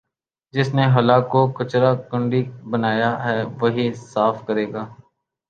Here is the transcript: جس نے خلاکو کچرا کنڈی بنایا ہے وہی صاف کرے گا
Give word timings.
جس 0.53 0.67
نے 0.75 0.85
خلاکو 0.93 1.41
کچرا 1.57 1.91
کنڈی 2.09 2.41
بنایا 2.71 3.11
ہے 3.25 3.37
وہی 3.59 3.87
صاف 4.03 4.35
کرے 4.47 4.65
گا 4.73 4.83